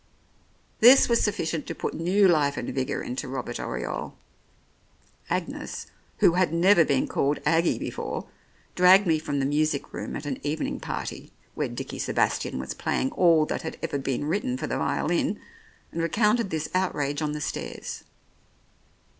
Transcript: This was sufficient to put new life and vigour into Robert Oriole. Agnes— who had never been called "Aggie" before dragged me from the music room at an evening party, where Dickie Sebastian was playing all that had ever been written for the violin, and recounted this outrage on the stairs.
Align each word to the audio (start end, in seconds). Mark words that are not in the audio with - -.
This 0.79 1.07
was 1.07 1.21
sufficient 1.21 1.67
to 1.67 1.75
put 1.75 1.93
new 1.93 2.27
life 2.27 2.57
and 2.57 2.67
vigour 2.73 3.03
into 3.03 3.27
Robert 3.27 3.59
Oriole. 3.59 4.17
Agnes— 5.29 5.91
who 6.21 6.31
had 6.33 6.51
never 6.51 6.83
been 6.83 7.07
called 7.07 7.37
"Aggie" 7.45 7.77
before 7.87 8.25
dragged 8.73 9.05
me 9.05 9.19
from 9.19 9.37
the 9.37 9.45
music 9.45 9.93
room 9.93 10.15
at 10.15 10.25
an 10.25 10.39
evening 10.41 10.79
party, 10.79 11.31
where 11.53 11.67
Dickie 11.69 11.99
Sebastian 11.99 12.57
was 12.57 12.73
playing 12.73 13.11
all 13.11 13.45
that 13.45 13.61
had 13.61 13.77
ever 13.83 13.99
been 13.99 14.25
written 14.25 14.57
for 14.57 14.65
the 14.65 14.79
violin, 14.79 15.39
and 15.91 16.01
recounted 16.01 16.49
this 16.49 16.67
outrage 16.73 17.21
on 17.21 17.33
the 17.33 17.39
stairs. 17.41 18.03